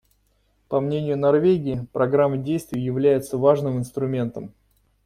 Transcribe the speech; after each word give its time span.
По 0.67 0.79
мнению 0.81 1.15
Норвегии, 1.15 1.85
Программа 1.93 2.37
действий 2.37 2.81
является 2.81 3.37
важным 3.37 3.77
инструментом. 3.77 4.51